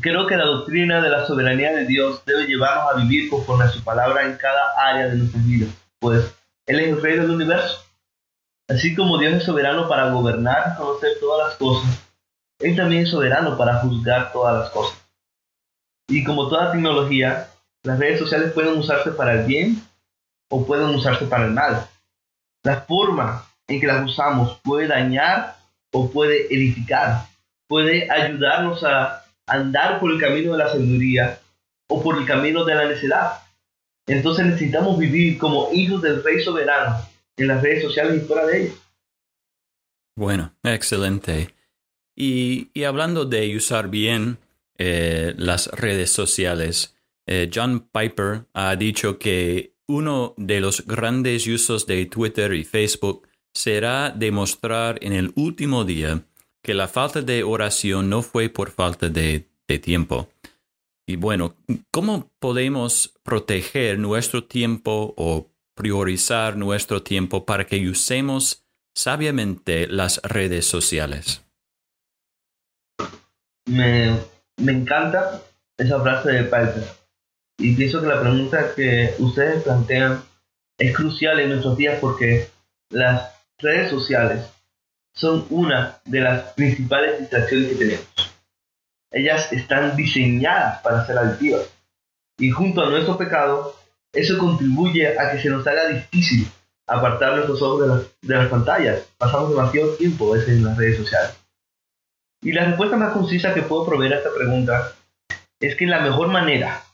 creo 0.00 0.26
que 0.26 0.36
la 0.36 0.44
doctrina 0.44 1.00
de 1.00 1.10
la 1.10 1.26
soberanía 1.26 1.72
de 1.72 1.86
Dios 1.86 2.24
debe 2.24 2.46
llevarnos 2.46 2.92
a 2.92 2.96
vivir 2.96 3.28
conforme 3.28 3.64
a 3.64 3.68
su 3.68 3.82
palabra 3.82 4.24
en 4.24 4.36
cada 4.36 4.72
área 4.78 5.08
de 5.08 5.16
nuestra 5.16 5.40
vida, 5.42 5.66
pues 5.98 6.34
Él 6.66 6.80
es 6.80 6.88
el 6.88 7.02
rey 7.02 7.18
del 7.18 7.30
universo. 7.30 7.84
Así 8.68 8.94
como 8.94 9.18
Dios 9.18 9.34
es 9.34 9.44
soberano 9.44 9.88
para 9.88 10.10
gobernar 10.10 10.72
y 10.74 10.76
conocer 10.76 11.12
todas 11.20 11.48
las 11.48 11.56
cosas, 11.56 12.06
Él 12.60 12.76
también 12.76 13.02
es 13.02 13.10
soberano 13.10 13.56
para 13.56 13.80
juzgar 13.80 14.32
todas 14.32 14.58
las 14.58 14.70
cosas. 14.70 14.98
Y 16.08 16.24
como 16.24 16.48
toda 16.48 16.72
tecnología, 16.72 17.48
las 17.82 17.98
redes 17.98 18.18
sociales 18.18 18.52
pueden 18.52 18.78
usarse 18.78 19.12
para 19.12 19.34
el 19.34 19.46
bien 19.46 19.82
o 20.50 20.66
pueden 20.66 20.88
usarse 20.94 21.26
para 21.26 21.46
el 21.46 21.52
mal. 21.52 21.86
La 22.64 22.82
forma 22.82 23.46
en 23.66 23.80
que 23.80 23.86
las 23.86 24.04
usamos 24.04 24.58
puede 24.62 24.88
dañar 24.88 25.56
o 25.92 26.10
puede 26.10 26.46
edificar, 26.54 27.26
puede 27.68 28.10
ayudarnos 28.10 28.82
a 28.84 29.24
andar 29.48 30.00
por 30.00 30.12
el 30.12 30.20
camino 30.20 30.52
de 30.52 30.58
la 30.58 30.70
sabiduría 30.70 31.40
o 31.88 32.02
por 32.02 32.18
el 32.18 32.26
camino 32.26 32.64
de 32.64 32.74
la 32.74 32.88
necedad. 32.88 33.32
Entonces 34.06 34.46
necesitamos 34.46 34.98
vivir 34.98 35.38
como 35.38 35.70
hijos 35.72 36.02
del 36.02 36.22
Rey 36.22 36.42
soberano 36.42 36.96
en 37.36 37.48
las 37.48 37.62
redes 37.62 37.82
sociales 37.82 38.22
y 38.22 38.26
fuera 38.26 38.46
de 38.46 38.62
ellas. 38.62 38.76
Bueno, 40.16 40.54
excelente. 40.64 41.54
Y, 42.16 42.70
hablando 42.82 43.24
de 43.24 43.54
usar 43.56 43.88
bien 43.88 44.38
eh, 44.76 45.34
las 45.36 45.68
redes 45.68 46.10
sociales, 46.10 46.96
eh, 47.26 47.48
John 47.54 47.88
Piper 47.92 48.46
ha 48.54 48.74
dicho 48.74 49.18
que 49.18 49.74
uno 49.86 50.34
de 50.36 50.60
los 50.60 50.86
grandes 50.86 51.46
usos 51.46 51.86
de 51.86 52.06
Twitter 52.06 52.52
y 52.54 52.64
Facebook 52.64 53.28
será 53.54 54.10
demostrar 54.10 54.98
en 55.02 55.12
el 55.12 55.32
último 55.36 55.84
día 55.84 56.22
que 56.68 56.74
la 56.74 56.86
falta 56.86 57.22
de 57.22 57.44
oración 57.44 58.10
no 58.10 58.20
fue 58.20 58.50
por 58.50 58.70
falta 58.70 59.08
de, 59.08 59.48
tiempo. 59.80 60.28
Y 61.06 61.16
bueno, 61.16 61.54
¿cómo 61.90 62.30
podemos 62.38 63.18
proteger 63.22 63.98
nuestro 63.98 64.44
tiempo 64.44 65.14
o 65.16 65.46
priorizar 65.74 66.58
nuestro 66.58 67.02
tiempo 67.02 67.46
para 67.46 67.64
que 67.64 67.88
usemos 67.88 68.66
sabiamente 68.94 69.86
las 69.86 70.20
redes 70.22 70.66
sociales? 70.66 71.42
Me, 73.66 74.18
me 74.58 74.72
encanta 74.72 75.40
esa 75.78 76.02
frase 76.02 76.32
de 76.32 76.42
Piper. 76.44 76.84
Y 77.58 77.76
pienso 77.76 78.02
que 78.02 78.08
la 78.08 78.20
pregunta 78.20 78.74
que 78.76 79.14
ustedes 79.20 79.62
plantean 79.62 80.22
es 80.78 80.94
crucial 80.94 81.40
en 81.40 81.48
nuestros 81.48 81.78
días 81.78 81.98
porque 81.98 82.50
las 82.90 83.32
redes 83.58 83.88
sociales 83.88 84.57
son 85.18 85.46
una 85.50 85.98
de 86.04 86.20
las 86.20 86.52
principales 86.52 87.18
distracciones 87.18 87.70
que 87.70 87.74
tenemos. 87.74 88.06
Ellas 89.10 89.52
están 89.52 89.96
diseñadas 89.96 90.80
para 90.82 91.04
ser 91.06 91.18
adictivas. 91.18 91.68
Y 92.38 92.50
junto 92.50 92.82
a 92.82 92.88
nuestro 92.88 93.18
pecado, 93.18 93.74
eso 94.12 94.38
contribuye 94.38 95.18
a 95.18 95.32
que 95.32 95.40
se 95.40 95.50
nos 95.50 95.66
haga 95.66 95.88
difícil 95.88 96.48
apartar 96.86 97.34
nuestros 97.34 97.60
ojos 97.62 97.82
de 97.82 97.88
las, 97.88 98.02
de 98.22 98.36
las 98.36 98.48
pantallas. 98.48 99.08
Pasamos 99.18 99.50
demasiado 99.50 99.94
tiempo 99.94 100.32
a 100.32 100.36
veces 100.36 100.50
en 100.50 100.64
las 100.64 100.76
redes 100.76 100.98
sociales. 100.98 101.36
Y 102.40 102.52
la 102.52 102.66
respuesta 102.66 102.96
más 102.96 103.12
concisa 103.12 103.52
que 103.52 103.62
puedo 103.62 103.86
proveer 103.86 104.14
a 104.14 104.18
esta 104.18 104.30
pregunta 104.32 104.92
es 105.58 105.74
que 105.74 105.86
la 105.86 105.98
mejor 105.98 106.28
manera 106.28 106.84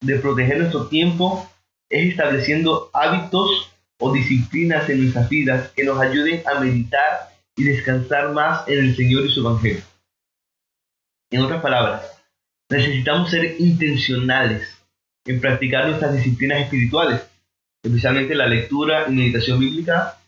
de 0.00 0.20
proteger 0.20 0.58
nuestro 0.58 0.86
tiempo 0.86 1.50
es 1.90 2.10
estableciendo 2.10 2.90
hábitos 2.92 3.72
o 3.98 4.12
disciplinas 4.12 4.88
en 4.88 5.02
nuestras 5.02 5.28
vidas 5.28 5.70
que 5.70 5.82
nos 5.82 6.00
ayuden 6.00 6.44
a 6.46 6.60
meditar 6.60 7.31
y 7.56 7.64
descansar 7.64 8.32
más 8.32 8.66
en 8.68 8.78
el 8.78 8.96
Señor 8.96 9.26
y 9.26 9.30
su 9.30 9.40
Evangelio. 9.40 9.82
En 11.30 11.42
otras 11.42 11.62
palabras, 11.62 12.22
necesitamos 12.70 13.30
ser 13.30 13.60
intencionales 13.60 14.68
en 15.24 15.40
practicar 15.40 15.86
nuestras 15.86 16.14
disciplinas 16.14 16.60
espirituales, 16.60 17.22
especialmente 17.82 18.34
la 18.34 18.46
lectura 18.46 19.06
y 19.08 19.12
meditación 19.12 19.60
bíblica, 19.60 20.18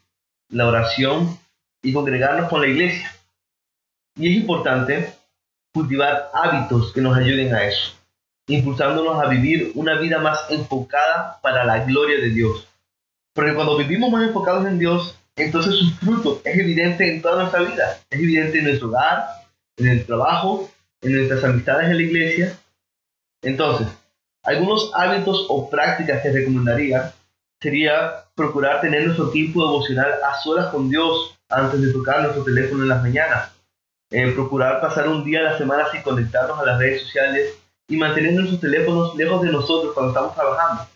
la 0.51 0.67
oración 0.67 1.39
y 1.83 1.93
congregarnos 1.93 2.49
con 2.49 2.61
la 2.61 2.69
iglesia. 2.69 3.11
Y 4.17 4.31
es 4.31 4.37
importante 4.37 5.15
cultivar 5.73 6.31
hábitos 6.33 6.93
que 6.93 7.01
nos 7.01 7.17
ayuden 7.17 7.55
a 7.55 7.65
eso 7.65 7.95
impulsándonos 8.47 9.23
a 9.23 9.29
vivir 9.29 9.73
una 9.75 9.99
vida 9.99 10.19
más 10.19 10.51
enfocada 10.51 11.39
para 11.43 11.65
la 11.65 11.85
gloria 11.85 12.21
de 12.21 12.31
Dios. 12.31 12.69
Porque 13.33 13.55
cuando 13.55 13.77
vivimos 13.77 14.11
más 14.11 14.27
enfocados 14.27 14.67
en 14.67 14.79
Dios, 14.79 15.19
entonces 15.37 15.75
su 15.75 15.91
fruto 15.97 16.41
es 16.45 16.59
evidente 16.59 17.13
en 17.13 17.23
toda 17.23 17.43
nuestra 17.43 17.61
vida. 17.63 17.99
Es 18.11 18.19
evidente 18.19 18.59
en 18.59 18.65
nuestro 18.65 18.89
hogar, 18.89 19.25
en 19.77 19.89
el 19.89 20.07
trabajo, 20.07 20.71
en 21.03 21.13
nuestras 21.17 21.45
amistades 21.45 21.91
en 21.91 21.97
la 21.97 22.03
iglesia. 22.03 22.59
Entonces, 23.43 23.89
algunos 24.43 24.91
hábitos 24.95 25.47
o 25.49 25.69
prácticas 25.69 26.23
que 26.23 26.33
recomendaría 26.33 27.13
sería 27.61 28.25
procurar 28.35 28.81
tener 28.81 29.05
nuestro 29.05 29.31
tiempo 29.31 29.65
devocional 29.65 30.13
a 30.23 30.39
solas 30.43 30.69
con 30.69 30.89
Dios 30.89 31.37
antes 31.49 31.81
de 31.81 31.93
tocar 31.93 32.23
nuestro 32.23 32.45
teléfono 32.45 32.83
en 32.83 32.89
las 32.89 33.03
mañanas. 33.03 33.53
Eh, 34.11 34.31
procurar 34.33 34.81
pasar 34.81 35.09
un 35.09 35.25
día 35.25 35.41
a 35.41 35.45
la 35.45 35.59
semana 35.59 35.91
sin 35.91 36.03
conectarnos 36.03 36.59
a 36.59 36.65
las 36.65 36.79
redes 36.79 37.03
sociales 37.03 37.55
y 37.89 37.97
mantener 37.97 38.35
nuestros 38.35 38.61
teléfonos 38.61 39.17
lejos 39.17 39.43
de 39.43 39.51
nosotros 39.51 39.93
cuando 39.95 40.13
estamos 40.13 40.35
trabajando. 40.35 40.87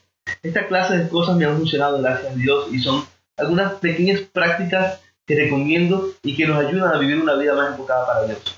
Esta 0.42 0.66
clase 0.66 0.98
de 0.98 1.08
cosas 1.08 1.36
me 1.36 1.44
han 1.44 1.56
funcionado 1.56 2.00
gracias 2.00 2.32
a 2.32 2.36
Dios 2.36 2.68
y 2.70 2.78
son 2.78 3.04
algunas 3.38 3.74
pequeñas 3.74 4.20
prácticas 4.20 5.00
que 5.26 5.34
recomiendo 5.34 6.14
y 6.22 6.34
que 6.34 6.46
nos 6.46 6.64
ayudan 6.64 6.94
a 6.94 6.98
vivir 6.98 7.18
una 7.20 7.36
vida 7.36 7.54
más 7.54 7.72
enfocada 7.72 8.06
para 8.06 8.26
Dios. 8.26 8.56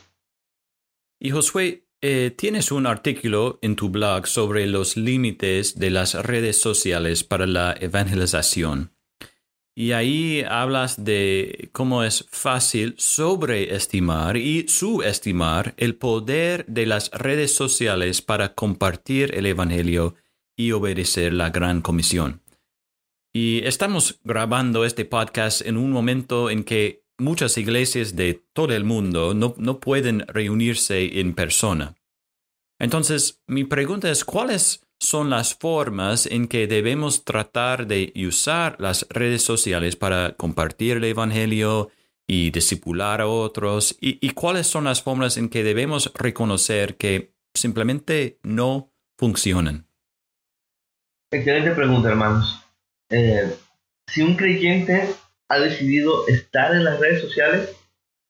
Y 1.19 1.31
Josué, 1.31 1.85
eh, 2.03 2.33
tienes 2.35 2.73
un 2.73 2.87
artículo 2.87 3.59
en 3.61 3.77
tu 3.77 3.91
blog 3.91 4.27
sobre 4.27 4.67
los 4.67 4.97
límites 4.97 5.79
de 5.79 5.91
las 5.91 6.15
redes 6.15 6.59
sociales 6.61 7.25
para 7.25 7.47
la 7.47 7.77
evangelización. 7.79 8.93
Y 9.75 9.93
ahí 9.93 10.43
hablas 10.49 11.05
de 11.05 11.69
cómo 11.73 12.03
es 12.03 12.27
fácil 12.31 12.95
sobreestimar 12.99 14.37
y 14.37 14.67
subestimar 14.69 15.75
el 15.77 15.95
poder 15.95 16.67
de 16.67 16.87
las 16.87 17.11
redes 17.13 17.55
sociales 17.55 18.21
para 18.21 18.55
compartir 18.55 19.35
el 19.35 19.47
Evangelio 19.47 20.17
y 20.57 20.73
obedecer 20.73 21.33
la 21.33 21.51
gran 21.51 21.83
comisión. 21.83 22.43
Y 23.33 23.65
estamos 23.65 24.21
grabando 24.25 24.85
este 24.85 25.05
podcast 25.05 25.65
en 25.65 25.77
un 25.77 25.93
momento 25.93 26.51
en 26.51 26.65
que 26.65 27.05
muchas 27.19 27.57
iglesias 27.59 28.17
de 28.17 28.43
todo 28.53 28.75
el 28.75 28.85
mundo 28.85 29.35
no, 29.35 29.55
no 29.57 29.79
pueden 29.79 30.27
reunirse 30.27 31.21
en 31.21 31.35
persona. 31.35 31.95
Entonces, 32.81 33.41
mi 33.47 33.65
pregunta 33.65 34.11
es, 34.11 34.25
¿cuáles 34.25 34.85
son 34.99 35.31
las 35.31 35.55
formas 35.55 36.27
en 36.27 36.49
que 36.49 36.67
debemos 36.67 37.25
tratar 37.25 37.87
de 37.87 38.13
usar 38.27 38.77
las 38.81 39.07
redes 39.11 39.43
sociales 39.43 39.97
para 39.97 40.35
compartir 40.35 40.97
el 40.97 41.05
Evangelio 41.05 41.91
y 42.27 42.51
discipular 42.51 43.21
a 43.21 43.27
otros? 43.27 43.97
¿Y, 44.01 44.31
cuáles 44.31 44.67
son 44.67 44.85
las 44.85 45.03
formas 45.03 45.37
en 45.37 45.49
que 45.49 45.63
debemos 45.63 46.13
reconocer 46.15 46.97
que 46.97 47.35
simplemente 47.55 48.39
no 48.43 48.93
funcionan? 49.19 49.87
Excelente 51.31 51.71
pregunta, 51.73 52.09
hermanos. 52.09 52.70
Eh, 53.11 53.57
si 54.07 54.23
un 54.23 54.37
creyente 54.37 55.09
ha 55.49 55.59
decidido 55.59 56.27
estar 56.29 56.73
en 56.73 56.85
las 56.85 56.99
redes 57.01 57.21
sociales, 57.23 57.77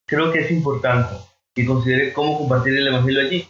creo 0.07 0.33
que 0.33 0.41
es 0.41 0.51
importante 0.51 1.15
que 1.55 1.67
considere 1.67 2.13
cómo 2.13 2.39
compartir 2.39 2.77
el 2.77 2.89
Evangelio 2.89 3.21
allí. 3.21 3.49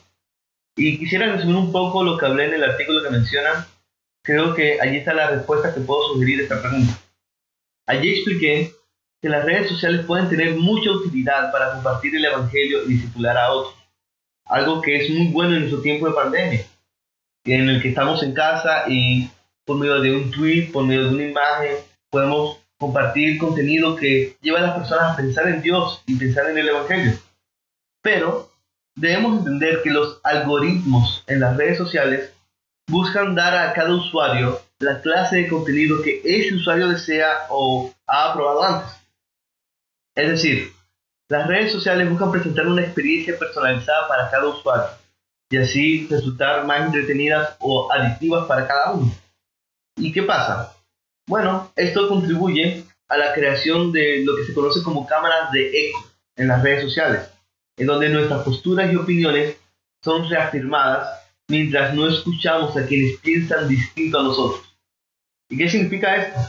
Y 0.77 0.99
quisiera 0.99 1.33
resumir 1.33 1.57
un 1.57 1.73
poco 1.73 2.03
lo 2.03 2.19
que 2.19 2.27
hablé 2.27 2.47
en 2.47 2.55
el 2.55 2.65
artículo 2.65 3.03
que 3.03 3.11
mencionan. 3.11 3.65
Creo 4.23 4.55
que 4.55 4.81
allí 4.81 4.99
está 4.99 5.15
la 5.15 5.31
respuesta 5.31 5.75
que 5.75 5.81
puedo 5.81 6.13
sugerir 6.13 6.41
a 6.41 6.43
esta 6.43 6.61
pregunta. 6.61 6.99
Allí 7.87 8.11
expliqué 8.11 8.73
que 9.21 9.29
las 9.29 9.45
redes 9.45 9.69
sociales 9.69 10.07
pueden 10.07 10.29
tener 10.29 10.55
mucha 10.57 10.91
utilidad 10.91 11.53
para 11.53 11.73
compartir 11.73 12.15
el 12.17 12.25
Evangelio 12.25 12.85
y 12.85 12.95
discipular 12.95 13.37
a 13.37 13.53
otros. 13.53 13.75
Algo 14.47 14.81
que 14.81 14.97
es 14.97 15.11
muy 15.11 15.29
bueno 15.29 15.55
en 15.55 15.61
nuestro 15.61 15.83
tiempo 15.83 16.09
de 16.09 16.15
pandemia, 16.15 16.65
en 17.45 17.69
el 17.69 17.83
que 17.83 17.91
estamos 17.91 18.23
en 18.23 18.33
casa 18.33 18.85
y 18.89 19.31
por 19.71 19.79
medio 19.79 20.01
de 20.01 20.17
un 20.17 20.33
tweet, 20.33 20.73
por 20.73 20.85
medio 20.85 21.05
de 21.05 21.15
una 21.15 21.27
imagen, 21.27 21.77
podemos 22.11 22.59
compartir 22.77 23.39
contenido 23.39 23.95
que 23.95 24.37
lleva 24.41 24.59
a 24.59 24.63
las 24.63 24.77
personas 24.79 25.13
a 25.13 25.17
pensar 25.17 25.47
en 25.47 25.63
Dios 25.63 26.03
y 26.07 26.17
pensar 26.17 26.51
en 26.51 26.59
el 26.59 26.71
Evangelio. 26.71 27.13
Pero 28.03 28.51
debemos 28.97 29.39
entender 29.39 29.81
que 29.85 29.91
los 29.91 30.19
algoritmos 30.25 31.23
en 31.29 31.39
las 31.39 31.57
redes 31.57 31.79
sociales 31.79 32.33
buscan 32.89 33.37
dar 33.37 33.57
a 33.57 33.73
cada 33.73 33.95
usuario 33.95 34.61
la 34.81 35.01
clase 35.03 35.37
de 35.37 35.49
contenido 35.49 36.03
que 36.03 36.21
ese 36.25 36.57
usuario 36.57 36.89
desea 36.89 37.47
o 37.49 37.93
ha 38.09 38.33
aprobado 38.33 38.65
antes. 38.65 38.91
Es 40.17 40.31
decir, 40.31 40.73
las 41.29 41.47
redes 41.47 41.71
sociales 41.71 42.11
buscan 42.11 42.33
presentar 42.33 42.67
una 42.67 42.83
experiencia 42.83 43.39
personalizada 43.39 44.09
para 44.09 44.29
cada 44.33 44.49
usuario 44.49 44.89
y 45.49 45.59
así 45.59 46.09
resultar 46.11 46.67
más 46.67 46.87
entretenidas 46.87 47.55
o 47.61 47.89
adictivas 47.93 48.49
para 48.49 48.67
cada 48.67 48.95
uno. 48.95 49.13
¿Y 50.01 50.13
qué 50.13 50.23
pasa? 50.23 50.75
Bueno, 51.29 51.71
esto 51.77 52.09
contribuye 52.09 52.85
a 53.09 53.17
la 53.19 53.35
creación 53.35 53.93
de 53.93 54.25
lo 54.25 54.35
que 54.35 54.45
se 54.45 54.55
conoce 54.55 54.83
como 54.83 55.07
cámaras 55.07 55.53
de 55.53 55.89
eco 55.89 56.11
en 56.37 56.49
las 56.49 56.63
redes 56.63 56.85
sociales, 56.85 57.29
en 57.77 57.87
donde 57.87 58.09
nuestras 58.09 58.43
posturas 58.43 58.91
y 58.91 58.97
opiniones 58.97 59.57
son 60.03 60.29
reafirmadas 60.29 61.21
mientras 61.49 61.95
no 61.95 62.09
escuchamos 62.09 62.75
a 62.77 62.87
quienes 62.87 63.19
piensan 63.19 63.69
distinto 63.69 64.19
a 64.19 64.23
nosotros. 64.23 64.75
¿Y 65.51 65.59
qué 65.59 65.69
significa 65.69 66.17
esto? 66.17 66.41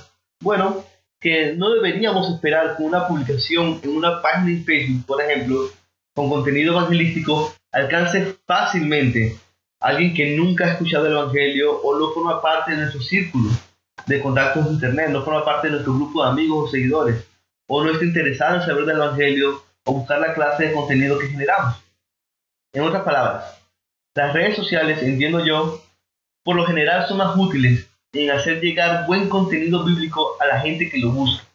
Bueno, 0.42 0.86
que 1.20 1.54
no 1.56 1.72
deberíamos 1.72 2.34
esperar 2.34 2.78
que 2.78 2.84
una 2.84 3.08
publicación 3.08 3.82
en 3.84 3.90
una 3.90 4.22
página 4.22 4.58
de 4.58 4.64
Facebook, 4.64 5.06
por 5.06 5.22
ejemplo, 5.22 5.70
con 6.16 6.30
contenido 6.30 6.72
evangelístico, 6.72 7.54
alcance 7.74 8.38
fácilmente 8.48 9.36
alguien 9.82 10.14
que 10.14 10.38
nunca 10.38 10.66
ha 10.66 10.72
escuchado 10.74 11.08
el 11.08 11.14
Evangelio 11.14 11.82
o 11.82 11.98
no 11.98 12.12
forma 12.12 12.42
parte 12.42 12.72
de 12.72 12.78
nuestro 12.78 13.02
círculo 13.02 13.50
de 14.06 14.22
contactos 14.22 14.66
en 14.66 14.74
Internet, 14.74 15.10
no 15.10 15.24
forma 15.24 15.44
parte 15.44 15.68
de 15.68 15.74
nuestro 15.74 15.94
grupo 15.94 16.24
de 16.24 16.30
amigos 16.30 16.70
o 16.70 16.72
seguidores, 16.72 17.28
o 17.68 17.84
no 17.84 17.92
está 17.92 18.06
interesado 18.06 18.56
en 18.56 18.62
saber 18.62 18.86
del 18.86 18.98
Evangelio 18.98 19.64
o 19.86 19.94
buscar 19.94 20.20
la 20.20 20.34
clase 20.34 20.68
de 20.68 20.74
contenido 20.74 21.18
que 21.18 21.28
generamos. 21.28 21.76
En 22.74 22.84
otras 22.84 23.04
palabras, 23.04 23.60
las 24.16 24.34
redes 24.34 24.56
sociales, 24.56 25.02
entiendo 25.02 25.44
yo, 25.44 25.82
por 26.44 26.56
lo 26.56 26.66
general 26.66 27.08
son 27.08 27.18
más 27.18 27.36
útiles 27.36 27.90
en 28.14 28.32
hacer 28.32 28.62
llegar 28.62 29.08
buen 29.08 29.30
contenido 29.30 29.84
bíblico 29.84 30.38
a 30.40 30.46
la 30.46 30.60
gente 30.60 30.90
que 30.90 31.00
lo 31.00 31.12
busca. 31.12 31.46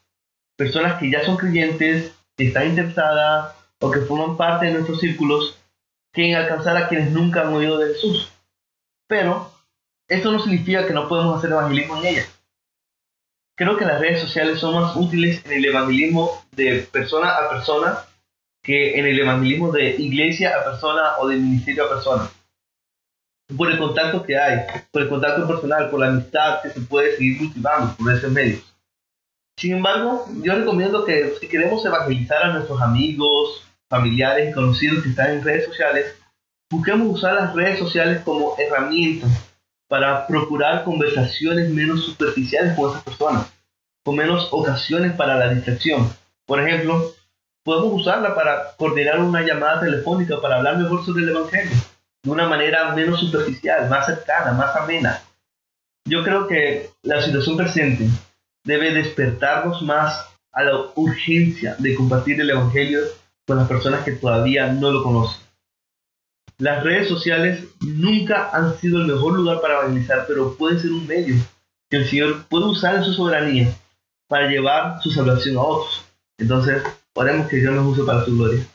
Personas 0.57 0.99
que 0.99 1.11
ya 1.11 1.23
son 1.23 1.37
creyentes, 1.37 2.13
que 2.35 2.47
están 2.47 2.67
interesadas 2.67 3.53
o 3.79 3.91
que 3.91 4.01
forman 4.01 4.37
parte 4.37 4.65
de 4.65 4.73
nuestros 4.73 4.99
círculos, 4.99 5.59
que 6.13 6.29
en 6.29 6.35
alcanzar 6.35 6.77
a 6.77 6.87
quienes 6.87 7.11
nunca 7.11 7.41
han 7.41 7.53
oído 7.53 7.77
de 7.77 7.93
Jesús. 7.93 8.31
Pero 9.07 9.51
eso 10.07 10.31
no 10.31 10.39
significa 10.39 10.85
que 10.85 10.93
no 10.93 11.07
podemos 11.07 11.37
hacer 11.37 11.51
evangelismo 11.51 11.97
en 11.97 12.05
ellas. 12.05 12.33
Creo 13.55 13.77
que 13.77 13.85
las 13.85 13.99
redes 13.99 14.21
sociales 14.21 14.59
son 14.59 14.75
más 14.75 14.95
útiles 14.95 15.43
en 15.45 15.53
el 15.53 15.65
evangelismo 15.65 16.43
de 16.51 16.87
persona 16.91 17.29
a 17.31 17.49
persona 17.49 17.97
que 18.63 18.99
en 18.99 19.05
el 19.05 19.19
evangelismo 19.19 19.71
de 19.71 19.95
iglesia 19.95 20.55
a 20.59 20.63
persona 20.63 21.17
o 21.19 21.27
de 21.27 21.37
ministerio 21.37 21.85
a 21.85 21.89
persona 21.89 22.29
por 23.55 23.71
el 23.71 23.77
contacto 23.77 24.23
que 24.23 24.37
hay, 24.37 24.65
por 24.91 25.03
el 25.03 25.09
contacto 25.09 25.47
personal, 25.47 25.89
por 25.89 25.99
la 25.99 26.07
amistad 26.07 26.61
que 26.61 26.69
se 26.69 26.81
puede 26.81 27.15
seguir 27.15 27.37
cultivando 27.37 27.95
por 27.95 28.13
esos 28.13 28.31
medios. 28.31 28.61
Sin 29.57 29.73
embargo, 29.73 30.25
yo 30.43 30.55
recomiendo 30.55 31.05
que 31.05 31.35
si 31.39 31.47
queremos 31.47 31.85
evangelizar 31.85 32.43
a 32.43 32.53
nuestros 32.53 32.81
amigos, 32.81 33.66
familiares 33.89 34.49
y 34.49 34.53
conocidos 34.53 35.03
que 35.03 35.09
están 35.09 35.31
en 35.31 35.43
redes 35.43 35.65
sociales, 35.65 36.15
busquemos 36.69 37.15
usar 37.15 37.35
las 37.35 37.53
redes 37.53 37.79
sociales 37.79 38.21
como 38.23 38.55
herramientas 38.57 39.31
para 39.87 40.27
procurar 40.27 40.83
conversaciones 40.83 41.69
menos 41.69 42.05
superficiales 42.05 42.75
con 42.75 42.91
esas 42.91 43.03
personas, 43.03 43.53
con 44.03 44.15
menos 44.15 44.49
ocasiones 44.51 45.13
para 45.13 45.37
la 45.37 45.53
distracción. 45.53 46.11
Por 46.45 46.59
ejemplo, 46.59 47.13
podemos 47.63 48.01
usarla 48.01 48.35
para 48.35 48.75
coordinar 48.77 49.19
una 49.19 49.41
llamada 49.41 49.81
telefónica 49.81 50.41
para 50.41 50.57
hablar 50.57 50.77
mejor 50.77 51.05
sobre 51.05 51.23
el 51.23 51.29
Evangelio 51.29 51.75
de 52.23 52.31
una 52.31 52.47
manera 52.47 52.93
menos 52.93 53.19
superficial, 53.19 53.89
más 53.89 54.05
cercana, 54.05 54.51
más 54.51 54.75
amena. 54.75 55.21
Yo 56.05 56.23
creo 56.23 56.47
que 56.47 56.89
la 57.03 57.21
situación 57.21 57.57
presente 57.57 58.07
debe 58.63 58.93
despertarnos 58.93 59.81
más 59.81 60.27
a 60.51 60.63
la 60.63 60.77
urgencia 60.95 61.75
de 61.79 61.95
compartir 61.95 62.39
el 62.41 62.49
Evangelio 62.49 63.01
con 63.47 63.57
las 63.57 63.67
personas 63.67 64.03
que 64.03 64.11
todavía 64.11 64.71
no 64.73 64.91
lo 64.91 65.01
conocen. 65.01 65.41
Las 66.59 66.83
redes 66.83 67.07
sociales 67.07 67.63
nunca 67.81 68.49
han 68.51 68.77
sido 68.79 68.99
el 68.99 69.07
mejor 69.07 69.33
lugar 69.33 69.61
para 69.61 69.75
evangelizar, 69.75 70.25
pero 70.27 70.55
pueden 70.57 70.79
ser 70.79 70.91
un 70.91 71.07
medio 71.07 71.35
que 71.89 71.97
el 71.97 72.09
Señor 72.09 72.45
puede 72.49 72.65
usar 72.65 72.95
en 72.95 73.03
su 73.03 73.13
soberanía 73.13 73.73
para 74.27 74.49
llevar 74.49 75.01
su 75.01 75.11
salvación 75.11 75.55
a 75.57 75.61
otros. 75.61 76.03
Entonces, 76.37 76.83
oremos 77.13 77.47
que 77.47 77.57
Dios 77.57 77.73
nos 77.73 77.87
use 77.87 78.03
para 78.03 78.25
su 78.25 78.35
gloria. 78.35 78.65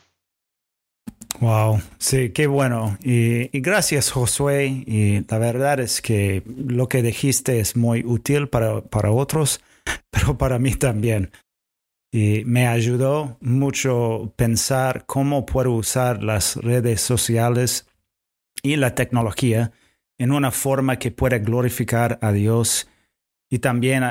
Wow, 1.39 1.81
sí, 1.97 2.29
qué 2.29 2.47
bueno. 2.47 2.97
Y, 3.01 3.49
gracias, 3.59 4.11
Josué. 4.11 4.83
Y 4.87 5.25
la 5.29 5.37
verdad 5.37 5.79
es 5.81 6.01
que 6.01 6.43
lo 6.45 6.87
que 6.87 7.03
dijiste 7.03 7.59
es 7.59 7.75
muy 7.75 8.03
útil 8.05 8.47
para, 8.47 8.81
para 8.81 9.11
otros, 9.11 9.61
pero 10.09 10.37
para 10.37 10.57
mí 10.57 10.73
también. 10.73 11.31
Y 12.13 12.43
me 12.45 12.67
ayudó 12.67 13.37
mucho 13.41 14.31
pensar 14.35 15.07
cómo 15.07 15.47
puedo 15.47 15.71
usar 15.71 16.21
las 16.21 16.57
redes 16.57 17.01
sociales 17.01 17.87
y 18.61 18.75
la 18.75 18.93
tecnología 18.93 19.71
en 20.19 20.31
una 20.31 20.51
forma 20.51 20.99
que 20.99 21.09
pueda 21.09 21.39
glorificar 21.39 22.19
a 22.21 22.31
Dios 22.31 22.87
y 23.49 23.57
también 23.57 24.03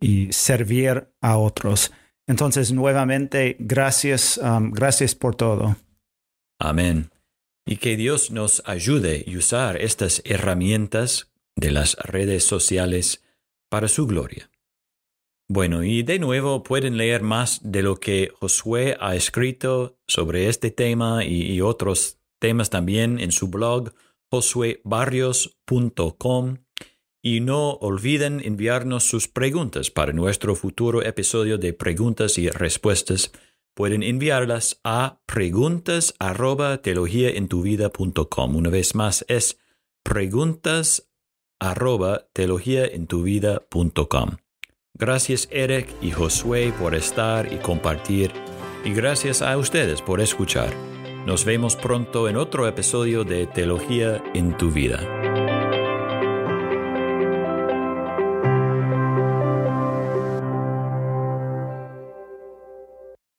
y 0.00 0.32
servir 0.32 1.10
a 1.20 1.36
otros. 1.36 1.92
Entonces, 2.26 2.72
nuevamente, 2.72 3.56
gracias, 3.58 4.38
um, 4.38 4.70
gracias 4.70 5.14
por 5.14 5.34
todo. 5.34 5.76
Amén. 6.58 7.10
Y 7.66 7.76
que 7.76 7.98
Dios 7.98 8.30
nos 8.30 8.62
ayude 8.64 9.26
a 9.28 9.36
usar 9.36 9.76
estas 9.76 10.22
herramientas 10.24 11.30
de 11.56 11.72
las 11.72 11.94
redes 11.96 12.42
sociales 12.42 13.22
para 13.68 13.86
su 13.86 14.06
gloria. 14.06 14.50
Bueno, 15.52 15.82
y 15.82 16.04
de 16.04 16.20
nuevo 16.20 16.62
pueden 16.62 16.96
leer 16.96 17.22
más 17.22 17.58
de 17.64 17.82
lo 17.82 17.96
que 17.96 18.30
Josué 18.38 18.96
ha 19.00 19.16
escrito 19.16 19.98
sobre 20.06 20.48
este 20.48 20.70
tema 20.70 21.24
y, 21.24 21.60
otros 21.60 22.20
temas 22.38 22.70
también 22.70 23.18
en 23.18 23.32
su 23.32 23.48
blog 23.48 23.92
josuebarrios.com 24.30 26.58
y 27.20 27.40
no 27.40 27.72
olviden 27.72 28.40
enviarnos 28.44 29.02
sus 29.02 29.26
preguntas 29.26 29.90
para 29.90 30.12
nuestro 30.12 30.54
futuro 30.54 31.02
episodio 31.02 31.58
de 31.58 31.72
preguntas 31.72 32.38
y 32.38 32.48
respuestas 32.48 33.32
pueden 33.74 34.04
enviarlas 34.04 34.80
a 34.84 35.20
preguntas 35.26 36.14
arroba 36.20 36.80
teologiaentuvida.com. 36.80 38.54
Una 38.54 38.70
vez 38.70 38.94
más 38.94 39.24
es 39.26 39.58
preguntas 40.04 41.10
arroba 41.58 42.28
teologiaentuvida.com. 42.34 44.36
Gracias 44.98 45.48
Eric 45.50 45.88
y 46.02 46.10
Josué 46.10 46.72
por 46.78 46.94
estar 46.94 47.52
y 47.52 47.56
compartir 47.56 48.32
y 48.84 48.92
gracias 48.92 49.42
a 49.42 49.56
ustedes 49.56 50.02
por 50.02 50.20
escuchar. 50.20 50.72
Nos 51.26 51.44
vemos 51.44 51.76
pronto 51.76 52.28
en 52.28 52.36
otro 52.36 52.66
episodio 52.66 53.24
de 53.24 53.46
Teología 53.46 54.22
en 54.34 54.56
tu 54.56 54.70
vida. 54.70 55.29